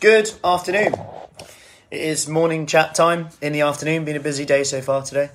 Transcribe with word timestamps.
Good 0.00 0.32
afternoon. 0.42 0.94
It 1.90 2.00
is 2.00 2.26
morning 2.26 2.64
chat 2.64 2.94
time 2.94 3.28
in 3.42 3.52
the 3.52 3.60
afternoon. 3.60 4.06
Been 4.06 4.16
a 4.16 4.20
busy 4.20 4.46
day 4.46 4.64
so 4.64 4.80
far 4.80 5.02
today. 5.02 5.28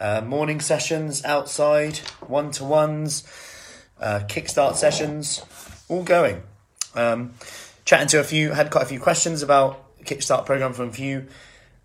Uh, 0.00 0.20
morning 0.20 0.60
sessions 0.60 1.24
outside, 1.24 1.98
one 2.26 2.50
to 2.50 2.64
ones, 2.64 3.22
uh, 4.00 4.22
kickstart 4.26 4.74
sessions, 4.74 5.44
all 5.88 6.02
going. 6.02 6.42
Um, 6.96 7.34
chatting 7.84 8.08
to 8.08 8.18
a 8.18 8.24
few, 8.24 8.50
had 8.50 8.72
quite 8.72 8.82
a 8.82 8.88
few 8.88 8.98
questions 8.98 9.44
about 9.44 9.96
kickstart 10.04 10.44
program 10.44 10.72
from 10.72 10.88
a 10.88 10.92
few 10.92 11.28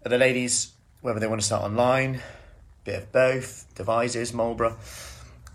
of 0.04 0.10
the 0.10 0.18
ladies, 0.18 0.72
whether 1.02 1.20
they 1.20 1.28
want 1.28 1.42
to 1.42 1.46
start 1.46 1.62
online, 1.62 2.22
bit 2.86 2.96
of 2.96 3.12
both, 3.12 3.68
Devizes, 3.76 4.34
Marlborough, 4.34 4.80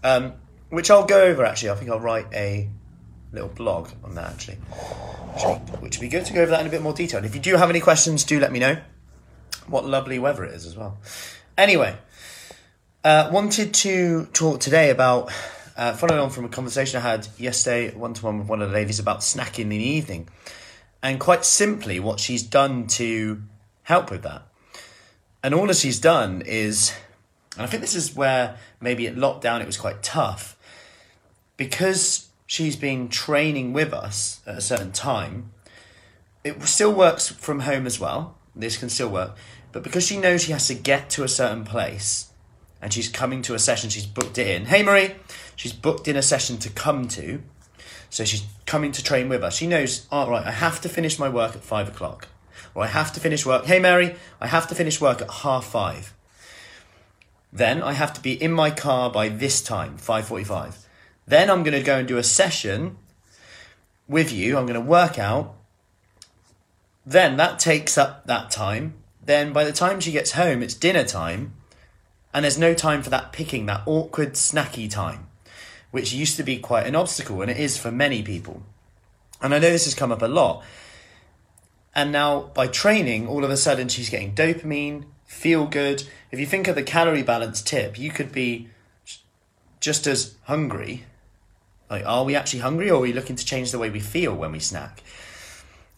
um, 0.05 0.35
which 0.69 0.89
I'll 0.89 1.05
go 1.05 1.21
over 1.25 1.45
actually. 1.45 1.71
I 1.71 1.75
think 1.75 1.91
I'll 1.91 1.99
write 1.99 2.27
a 2.33 2.69
little 3.33 3.49
blog 3.49 3.91
on 4.05 4.15
that 4.15 4.31
actually, 4.33 4.57
which, 5.81 5.99
would 5.99 6.01
be 6.01 6.09
good 6.09 6.25
to 6.27 6.33
go 6.33 6.43
over 6.43 6.51
that 6.51 6.61
in 6.61 6.67
a 6.67 6.71
bit 6.71 6.83
more 6.83 6.93
detail. 6.93 7.19
And 7.19 7.27
if 7.27 7.35
you 7.35 7.41
do 7.41 7.57
have 7.57 7.71
any 7.71 7.81
questions, 7.81 8.25
do 8.25 8.41
let 8.41 8.53
me 8.53 8.59
know. 8.59 8.79
What 9.67 9.85
lovely 9.85 10.19
weather 10.19 10.45
it 10.45 10.55
is 10.55 10.65
as 10.65 10.77
well. 10.77 10.99
Anyway, 11.57 11.97
uh, 13.05 13.29
wanted 13.33 13.75
to 13.75 14.27
talk 14.33 14.61
today 14.61 14.91
about, 14.91 15.31
uh, 15.77 15.93
following 15.93 16.21
on 16.21 16.31
from 16.31 16.47
a 16.47 16.49
conversation 16.49 16.99
I 16.99 17.03
had 17.03 17.29
yesterday, 17.37 17.95
one 17.95 18.15
to 18.15 18.25
one 18.25 18.39
with 18.39 18.49
one 18.49 18.63
of 18.63 18.71
the 18.71 18.75
ladies 18.75 18.99
about 18.99 19.21
snacking 19.21 19.61
in 19.61 19.69
the 19.69 19.77
evening, 19.77 20.29
and 21.03 21.21
quite 21.21 21.45
simply 21.45 22.01
what 22.01 22.19
she's 22.19 22.43
done 22.43 22.87
to 22.89 23.43
help 23.83 24.11
with 24.11 24.23
that. 24.23 24.43
And 25.43 25.55
all 25.55 25.67
that 25.67 25.77
she's 25.77 26.01
done 26.01 26.43
is, 26.47 26.93
and 27.55 27.63
I 27.63 27.67
think 27.67 27.83
this 27.83 27.95
is 27.95 28.17
where 28.17 28.57
maybe 28.81 29.07
at 29.07 29.17
lockdown 29.17 29.61
it 29.61 29.67
was 29.67 29.77
quite 29.77 30.03
tough, 30.03 30.57
because 31.57 32.28
she's 32.49 32.77
been 32.77 33.09
training 33.09 33.75
with 33.75 33.93
us 33.93 34.41
at 34.47 34.57
a 34.57 34.61
certain 34.61 34.91
time, 34.91 35.53
it 36.43 36.61
still 36.63 36.93
works 36.93 37.29
from 37.29 37.61
home 37.61 37.87
as 37.87 38.01
well. 38.01 38.39
This 38.57 38.77
can 38.77 38.89
still 38.89 39.11
work. 39.11 39.37
But 39.71 39.85
because 39.85 40.07
she 40.07 40.17
knows 40.17 40.45
she 40.45 40.53
has 40.53 40.67
to 40.69 40.75
get 40.75 41.11
to 41.11 41.23
a 41.23 41.29
certain 41.29 41.65
place 41.65 42.33
and 42.81 42.93
she's 42.93 43.09
coming 43.09 43.43
to 43.43 43.55
a 43.55 43.59
session, 43.59 43.91
she's 43.91 44.07
booked 44.07 44.39
it 44.39 44.49
in. 44.49 44.65
Hey, 44.65 44.83
Marie! 44.83 45.15
She's 45.55 45.75
booked 45.75 46.09
in 46.09 46.17
a 46.17 46.23
session 46.23 46.57
to 46.59 46.71
come 46.71 47.07
to. 47.09 47.43
So 48.09 48.25
she's 48.25 48.47
coming 48.65 48.93
to 48.93 49.05
train 49.05 49.29
with 49.29 49.45
us. 49.45 49.57
She 49.57 49.67
knows, 49.67 50.07
all 50.11 50.31
right, 50.31 50.47
I 50.47 50.51
have 50.51 50.81
to 50.81 50.89
finish 50.89 51.19
my 51.19 51.29
work 51.29 51.55
at 51.55 51.63
five 51.63 51.89
o'clock. 51.89 52.29
Or 52.75 52.85
I 52.85 52.87
have 52.87 53.13
to 53.13 53.21
finish 53.21 53.45
work. 53.45 53.67
Hey, 53.67 53.79
Mary, 53.79 54.17
I 54.41 54.47
have 54.47 54.67
to 54.69 54.75
finish 54.75 55.03
work 55.03 55.21
at 55.21 55.31
half 55.31 55.67
five. 55.67 56.15
Then 57.53 57.83
I 57.83 57.93
have 57.93 58.15
to 58.15 58.23
be 58.23 58.43
in 58.43 58.53
my 58.53 58.71
car 58.71 59.11
by 59.11 59.29
this 59.29 59.61
time, 59.61 59.99
5.45. 59.99 60.88
Then 61.29 61.51
I'm 61.51 61.63
going 61.63 61.77
to 61.77 61.83
go 61.83 61.99
and 61.99 62.09
do 62.09 62.17
a 62.17 62.23
session 62.23 62.97
with 64.09 64.33
you. 64.33 64.57
I'm 64.57 64.65
going 64.65 64.81
to 64.81 64.81
work 64.81 65.19
out. 65.19 65.55
Then 67.05 67.37
that 67.37 67.59
takes 67.59 67.99
up 67.99 68.27
that 68.27 68.51
time. 68.51 68.95
Then 69.23 69.53
by 69.53 69.65
the 69.65 69.73
time 69.73 70.01
she 70.01 70.11
gets 70.11 70.33
home, 70.33 70.63
it's 70.63 70.73
dinner 70.73 71.05
time. 71.05 71.53
And 72.33 72.45
there's 72.45 72.57
no 72.57 72.73
time 72.73 73.03
for 73.03 73.11
that 73.11 73.33
picking, 73.33 73.67
that 73.67 73.83
awkward, 73.85 74.35
snacky 74.35 74.91
time, 74.91 75.29
which 75.91 76.15
used 76.15 76.39
to 76.39 76.43
be 76.43 76.59
quite 76.59 76.87
an 76.87 76.97
obstacle, 76.97 77.43
and 77.43 77.51
it 77.51 77.59
is 77.59 77.77
for 77.77 77.93
many 77.93 78.23
people. 78.23 78.63
And 79.43 79.55
I 79.55 79.59
know 79.59 79.71
this 79.71 79.85
has 79.85 79.95
come 79.95 80.13
up 80.13 80.23
a 80.23 80.29
lot. 80.29 80.65
And 81.95 82.11
now, 82.11 82.51
by 82.55 82.69
training, 82.69 83.29
all 83.29 83.45
of 83.45 83.51
a 83.51 83.57
sudden 83.57 83.89
she's 83.89 84.09
getting 84.09 84.35
dopamine, 84.35 85.05
feel 85.27 85.67
good. 85.67 86.05
If 86.31 86.41
you 86.41 86.47
think 86.47 86.69
of 86.69 86.75
the 86.75 86.83
calorie 86.83 87.23
balance 87.23 87.61
tip, 87.61 87.99
you 87.99 88.11
could 88.11 88.33
be 88.33 88.69
just 89.81 90.07
as 90.07 90.37
hungry 90.45 91.05
like, 91.91 92.05
are 92.07 92.25
we 92.25 92.35
actually 92.35 92.61
hungry 92.61 92.91
or 92.91 92.99
are 92.99 93.01
we 93.01 93.13
looking 93.13 93.37
to 93.37 93.45
change 93.45 93.73
the 93.73 93.79
way 93.79 93.91
we 93.91 94.01
feel 94.01 94.35
when 94.35 94.53
we 94.53 94.59
snack? 94.59 95.03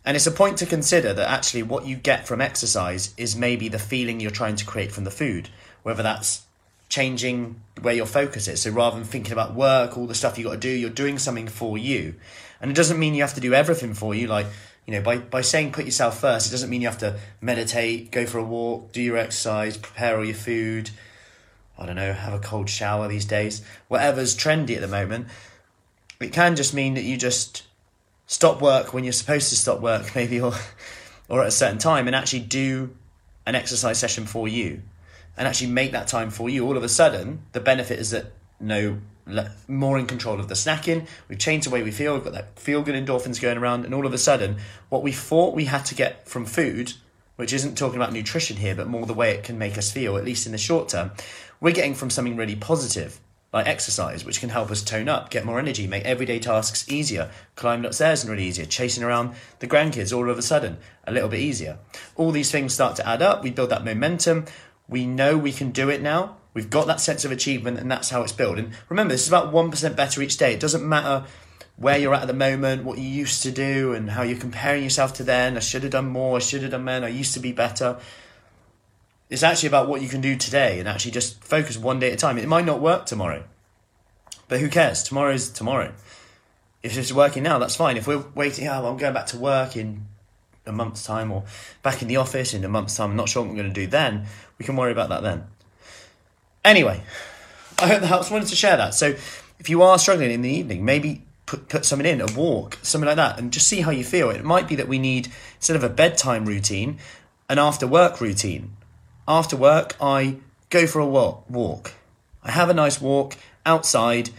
And 0.05 0.16
it's 0.16 0.27
a 0.27 0.32
point 0.32 0.58
to 0.58 0.66
consider 0.66 1.12
that 1.12 1.28
actually 1.28 1.62
what 1.62 1.86
you 1.86 1.97
get 1.97 2.27
from 2.27 2.41
exercise 2.41 3.12
is 3.16 3.36
maybe 3.36 3.69
the 3.69 3.78
feeling 3.78 4.19
you're 4.20 4.30
trying 4.30 4.56
to 4.56 4.64
create 4.64 4.92
from 4.92 5.05
the 5.05 5.10
food, 5.10 5.50
whether 5.82 6.02
that's 6.02 6.42
changing 6.88 7.60
where 7.82 7.94
your 7.94 8.06
focus 8.06 8.48
is. 8.48 8.62
So 8.62 8.70
rather 8.70 8.97
than 8.97 9.04
thinking 9.04 9.32
about 9.32 9.54
work, 9.54 9.98
all 9.98 10.06
the 10.06 10.15
stuff 10.15 10.38
you've 10.38 10.47
got 10.47 10.54
to 10.54 10.59
do, 10.59 10.70
you're 10.70 10.91
doing 10.91 11.19
something 11.19 11.48
for 11.48 11.76
you. 11.76 12.15
And 12.60 12.70
it 12.70 12.75
doesn't 12.75 12.98
mean 12.98 13.15
you 13.15 13.22
have 13.22 13.34
to 13.34 13.41
do 13.41 13.54
everything 13.54 13.94
for 13.94 14.15
you. 14.15 14.26
Like, 14.26 14.47
you 14.86 14.94
know, 14.94 15.03
by, 15.03 15.19
by 15.19 15.42
saying 15.42 15.72
put 15.72 15.84
yourself 15.84 16.20
first, 16.20 16.48
it 16.48 16.50
doesn't 16.50 16.70
mean 16.70 16.81
you 16.81 16.88
have 16.88 16.98
to 16.98 17.19
meditate, 17.41 18.10
go 18.10 18.26
for 18.26 18.38
a 18.38 18.44
walk, 18.44 18.92
do 18.92 19.03
your 19.03 19.16
exercise, 19.16 19.76
prepare 19.76 20.19
all 20.19 20.25
your 20.25 20.34
food. 20.34 20.91
I 21.78 21.86
don't 21.86 21.97
know, 21.97 22.12
have 22.12 22.34
a 22.34 22.38
cold 22.38 22.69
shower 22.69 23.06
these 23.06 23.25
days. 23.25 23.62
Whatever's 23.88 24.36
trendy 24.36 24.75
at 24.75 24.81
the 24.81 24.88
moment. 24.88 25.28
It 26.20 26.34
can 26.34 26.54
just 26.54 26.75
mean 26.75 26.94
that 26.94 27.03
you 27.03 27.16
just 27.16 27.64
stop 28.26 28.60
work 28.60 28.92
when 28.92 29.04
you're 29.04 29.12
supposed 29.12 29.48
to 29.48 29.56
stop 29.56 29.81
work, 29.81 30.12
maybe, 30.14 30.41
or 30.41 30.53
or 31.28 31.42
at 31.42 31.48
a 31.48 31.53
certain 31.53 31.78
time, 31.78 32.06
and 32.06 32.14
actually 32.14 32.41
do 32.41 32.94
an 33.47 33.54
exercise 33.54 33.98
session 33.98 34.26
for 34.26 34.47
you, 34.47 34.82
and 35.36 35.48
actually 35.48 35.70
make 35.70 35.92
that 35.92 36.09
time 36.09 36.30
for 36.30 36.50
you. 36.50 36.66
All 36.66 36.76
of 36.76 36.84
a 36.84 36.88
sudden, 36.88 37.42
the 37.53 37.60
benefit 37.60 37.98
is 37.98 38.10
that 38.10 38.32
no 38.59 38.98
more 39.69 39.98
in 39.98 40.06
control 40.06 40.41
of 40.41 40.48
the 40.48 40.54
snacking. 40.54 41.06
We've 41.28 41.38
changed 41.38 41.66
the 41.66 41.70
way 41.70 41.82
we 41.82 41.91
feel. 41.91 42.14
We've 42.14 42.25
got 42.25 42.34
that 42.34 42.59
feel 42.59 42.82
good 42.82 42.94
endorphins 42.94 43.41
going 43.41 43.56
around, 43.56 43.84
and 43.86 43.94
all 43.94 44.06
of 44.06 44.12
a 44.12 44.19
sudden, 44.19 44.59
what 44.91 45.03
we 45.03 45.12
thought 45.12 45.54
we 45.54 45.64
had 45.64 45.86
to 45.86 45.94
get 45.94 46.28
from 46.28 46.44
food, 46.44 46.92
which 47.36 47.54
isn't 47.54 47.78
talking 47.78 47.97
about 47.97 48.12
nutrition 48.12 48.59
here, 48.59 48.75
but 48.75 48.88
more 48.88 49.06
the 49.06 49.14
way 49.14 49.30
it 49.30 49.44
can 49.44 49.56
make 49.56 49.78
us 49.78 49.91
feel, 49.91 50.19
at 50.19 50.25
least 50.25 50.44
in 50.44 50.53
the 50.53 50.59
short 50.59 50.91
term, 50.91 51.12
we're 51.60 51.72
getting 51.72 51.94
from 51.94 52.10
something 52.10 52.36
really 52.36 52.56
positive 52.56 53.20
like 53.53 53.66
exercise, 53.66 54.25
which 54.25 54.41
can 54.41 54.49
help 54.49 54.71
us 54.71 54.83
tone 54.83 55.09
up, 55.09 55.31
get 55.31 55.44
more 55.44 55.59
energy, 55.59 55.87
make 55.87 56.05
everyday 56.05 56.38
tasks 56.38 56.88
easier. 56.88 57.31
Climbing 57.56 57.87
upstairs 57.87 58.22
and 58.22 58.31
really 58.31 58.44
easier. 58.44 58.65
Chasing 58.65 59.03
around 59.03 59.34
the 59.59 59.66
grandkids 59.66 60.16
all 60.16 60.31
of 60.31 60.38
a 60.38 60.43
sudden, 60.43 60.78
a 61.05 61.12
little 61.12 61.28
bit 61.28 61.41
easier. 61.41 61.78
All 62.15 62.31
these 62.31 62.50
things 62.50 62.72
start 62.72 62.97
to 62.97 63.09
add 63.09 63.22
up. 63.22 63.43
We 63.43 63.50
build 63.50 63.71
that 63.71 63.84
momentum. 63.84 64.47
We 64.89 65.06
know 65.06 65.37
we 65.37 65.53
can 65.53 65.71
do 65.72 65.89
it 65.89 66.00
now. 66.00 66.37
We've 66.55 66.71
got 66.71 66.87
that 66.89 67.00
sense 67.00 67.25
of 67.25 67.31
achievement, 67.31 67.78
and 67.78 67.91
that's 67.91 68.10
how 68.10 68.22
it's 68.22 68.33
built. 68.33 68.59
And 68.59 68.72
remember, 68.89 69.15
this 69.15 69.22
is 69.22 69.28
about 69.28 69.53
1% 69.53 69.97
better 69.97 70.22
each 70.22 70.37
day. 70.37 70.55
It 70.55 70.60
doesn't 70.60 70.89
matter 70.89 71.27
where 71.77 71.97
you're 71.97 72.15
at 72.15 72.22
at 72.22 72.27
the 72.27 72.34
moment, 72.34 72.84
what 72.84 72.99
you 72.99 73.09
used 73.09 73.43
to 73.44 73.50
do, 73.50 73.94
and 73.94 74.10
how 74.10 74.22
you're 74.22 74.39
comparing 74.39 74.83
yourself 74.83 75.15
to 75.15 75.25
then. 75.25 75.56
I 75.56 75.60
should 75.60 75.83
have 75.83 75.93
done 75.93 76.09
more. 76.09 76.37
I 76.37 76.41
should 76.41 76.62
have 76.62 76.72
done 76.72 76.84
more. 76.84 76.94
I 76.94 77.09
used 77.09 77.34
to 77.34 77.41
be 77.41 77.53
better. 77.53 77.99
It's 79.30 79.44
actually 79.44 79.68
about 79.68 79.88
what 79.88 80.02
you 80.02 80.08
can 80.08 80.20
do 80.20 80.34
today 80.34 80.80
and 80.80 80.88
actually 80.88 81.12
just 81.12 81.42
focus 81.42 81.78
one 81.78 82.00
day 82.00 82.08
at 82.08 82.14
a 82.14 82.16
time. 82.16 82.36
It 82.36 82.48
might 82.48 82.66
not 82.66 82.80
work 82.80 83.06
tomorrow, 83.06 83.44
but 84.48 84.58
who 84.58 84.68
cares? 84.68 85.04
Tomorrow's 85.04 85.48
tomorrow. 85.48 85.94
If 86.82 86.98
it's 86.98 87.12
working 87.12 87.44
now, 87.44 87.58
that's 87.60 87.76
fine. 87.76 87.96
If 87.96 88.08
we're 88.08 88.24
waiting, 88.34 88.66
oh, 88.66 88.91
I'm 88.91 88.96
going 88.96 89.14
back 89.14 89.26
to 89.26 89.38
work 89.38 89.76
in 89.76 90.06
a 90.66 90.72
month's 90.72 91.04
time 91.04 91.30
or 91.30 91.44
back 91.82 92.02
in 92.02 92.08
the 92.08 92.16
office 92.16 92.54
in 92.54 92.64
a 92.64 92.68
month's 92.68 92.96
time, 92.96 93.10
I'm 93.10 93.16
not 93.16 93.28
sure 93.28 93.42
what 93.42 93.50
I'm 93.50 93.56
going 93.56 93.72
to 93.72 93.80
do 93.80 93.86
then, 93.86 94.26
we 94.58 94.64
can 94.64 94.74
worry 94.74 94.91
about 94.91 95.10
that 95.10 95.22
then. 95.22 95.44
Anyway, 96.64 97.00
I 97.78 97.86
hope 97.86 98.00
that 98.00 98.08
helps. 98.08 98.30
I 98.30 98.34
wanted 98.34 98.48
to 98.48 98.56
share 98.56 98.76
that. 98.76 98.94
So 98.94 99.14
if 99.60 99.70
you 99.70 99.82
are 99.82 99.98
struggling 99.98 100.32
in 100.32 100.42
the 100.42 100.50
evening, 100.50 100.84
maybe 100.84 101.22
put, 101.47 101.68
put 101.68 101.84
something 101.84 102.06
in, 102.06 102.20
a 102.20 102.26
walk, 102.32 102.78
something 102.82 103.06
like 103.06 103.16
that, 103.16 103.38
and 103.38 103.52
just 103.52 103.68
see 103.68 103.82
how 103.82 103.92
you 103.92 104.02
feel. 104.02 104.30
It 104.30 104.44
might 104.44 104.66
be 104.66 104.74
that 104.74 104.88
we 104.88 104.98
need, 104.98 105.28
instead 105.54 105.76
of 105.76 105.84
a 105.84 105.88
bedtime 105.88 106.47
routine, 106.47 106.98
an 107.48 107.60
after 107.60 107.86
work 107.86 108.20
routine 108.20 108.76
after 109.30 109.56
work, 109.56 109.94
I 110.00 110.38
go 110.70 110.88
for 110.88 110.98
a 110.98 111.06
walk. 111.06 111.94
I 112.42 112.50
have 112.50 112.68
a 112.68 112.74
nice 112.74 113.00
walk 113.00 113.36
outside. 113.64 114.30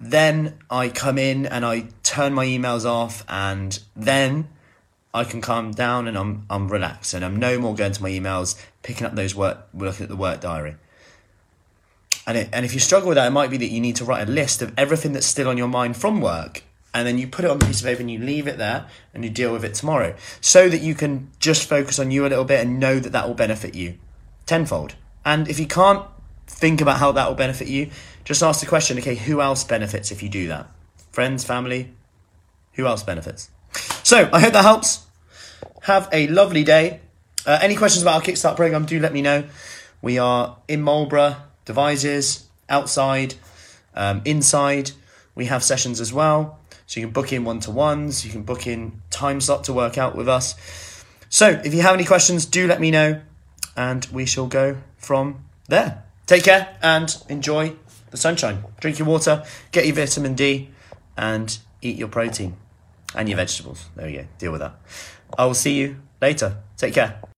Then 0.00 0.58
I 0.70 0.88
come 0.88 1.18
in 1.18 1.44
and 1.44 1.66
I 1.66 1.88
turn 2.02 2.32
my 2.32 2.46
emails 2.46 2.86
off, 2.86 3.24
and 3.28 3.78
then 3.94 4.48
I 5.12 5.24
can 5.24 5.40
calm 5.42 5.72
down 5.72 6.08
and 6.08 6.16
I'm 6.16 6.46
I'm 6.48 6.68
relaxed 6.68 7.14
and 7.14 7.24
I'm 7.24 7.36
no 7.36 7.58
more 7.58 7.74
going 7.74 7.92
to 7.92 8.02
my 8.02 8.10
emails, 8.10 8.58
picking 8.82 9.06
up 9.06 9.14
those 9.14 9.34
work, 9.34 9.68
looking 9.74 10.04
at 10.04 10.08
the 10.08 10.16
work 10.16 10.40
diary. 10.40 10.76
And 12.26 12.38
it, 12.38 12.48
and 12.52 12.64
if 12.64 12.74
you 12.74 12.80
struggle 12.80 13.08
with 13.08 13.16
that, 13.16 13.26
it 13.26 13.30
might 13.30 13.50
be 13.50 13.58
that 13.58 13.68
you 13.68 13.80
need 13.80 13.96
to 13.96 14.04
write 14.04 14.26
a 14.26 14.30
list 14.30 14.62
of 14.62 14.72
everything 14.78 15.12
that's 15.12 15.26
still 15.26 15.48
on 15.48 15.58
your 15.58 15.68
mind 15.68 15.96
from 15.96 16.20
work, 16.20 16.62
and 16.92 17.06
then 17.06 17.18
you 17.18 17.28
put 17.28 17.44
it 17.44 17.50
on 17.50 17.56
a 17.62 17.66
piece 17.66 17.80
of 17.80 17.86
paper 17.86 18.00
and 18.00 18.10
you 18.10 18.18
leave 18.18 18.48
it 18.48 18.56
there 18.56 18.86
and 19.12 19.24
you 19.24 19.30
deal 19.30 19.52
with 19.52 19.64
it 19.64 19.74
tomorrow, 19.74 20.14
so 20.40 20.68
that 20.68 20.80
you 20.80 20.94
can 20.94 21.30
just 21.38 21.68
focus 21.68 21.98
on 21.98 22.10
you 22.10 22.26
a 22.26 22.28
little 22.28 22.44
bit 22.44 22.60
and 22.60 22.80
know 22.80 22.98
that 22.98 23.12
that 23.12 23.26
will 23.26 23.34
benefit 23.34 23.74
you 23.74 23.98
tenfold. 24.46 24.94
And 25.24 25.48
if 25.48 25.58
you 25.58 25.66
can't 25.66 26.06
think 26.46 26.80
about 26.80 26.98
how 26.98 27.12
that 27.12 27.28
will 27.28 27.34
benefit 27.34 27.68
you, 27.68 27.90
just 28.24 28.42
ask 28.42 28.60
the 28.60 28.66
question 28.66 28.98
okay, 28.98 29.16
who 29.16 29.40
else 29.40 29.64
benefits 29.64 30.10
if 30.10 30.22
you 30.22 30.28
do 30.28 30.48
that? 30.48 30.68
Friends, 31.12 31.44
family? 31.44 31.92
Who 32.74 32.86
else 32.86 33.02
benefits? 33.02 33.50
So 34.02 34.28
I 34.32 34.40
hope 34.40 34.52
that 34.52 34.62
helps. 34.62 35.06
Have 35.82 36.08
a 36.12 36.26
lovely 36.28 36.64
day. 36.64 37.00
Uh, 37.44 37.58
any 37.62 37.76
questions 37.76 38.02
about 38.02 38.16
our 38.16 38.20
Kickstart 38.22 38.56
program, 38.56 38.86
do 38.86 38.98
let 38.98 39.12
me 39.12 39.22
know. 39.22 39.44
We 40.02 40.18
are 40.18 40.58
in 40.68 40.82
Marlborough, 40.82 41.36
Devizes, 41.64 42.44
outside, 42.68 43.34
um, 43.94 44.22
inside. 44.24 44.92
We 45.34 45.46
have 45.46 45.62
sessions 45.62 46.00
as 46.00 46.12
well. 46.12 46.58
So 46.86 47.00
you 47.00 47.06
can 47.06 47.12
book 47.12 47.32
in 47.32 47.44
one 47.44 47.60
to 47.60 47.70
ones, 47.70 48.24
you 48.24 48.30
can 48.30 48.42
book 48.42 48.66
in 48.66 49.00
time 49.10 49.40
slot 49.40 49.64
to 49.64 49.72
work 49.72 49.98
out 49.98 50.14
with 50.14 50.28
us. 50.28 50.54
So 51.28 51.48
if 51.64 51.74
you 51.74 51.82
have 51.82 51.94
any 51.94 52.04
questions, 52.04 52.46
do 52.46 52.66
let 52.66 52.80
me 52.80 52.90
know 52.90 53.20
and 53.76 54.06
we 54.06 54.26
shall 54.26 54.46
go 54.46 54.78
from 54.96 55.44
there. 55.68 56.04
Take 56.26 56.44
care 56.44 56.76
and 56.82 57.16
enjoy 57.28 57.74
the 58.10 58.16
sunshine. 58.16 58.64
Drink 58.80 58.98
your 58.98 59.06
water, 59.08 59.44
get 59.72 59.86
your 59.86 59.94
vitamin 59.94 60.34
D, 60.34 60.70
and 61.16 61.58
eat 61.82 61.96
your 61.96 62.08
protein. 62.08 62.56
and 63.14 63.28
your 63.28 63.36
vegetables. 63.36 63.86
There 63.94 64.06
we 64.06 64.12
go. 64.14 64.26
Deal 64.38 64.52
with 64.52 64.60
that. 64.60 64.74
I 65.38 65.46
will 65.46 65.54
see 65.54 65.74
you 65.78 65.96
later. 66.20 66.56
Take 66.76 66.94
care. 66.94 67.20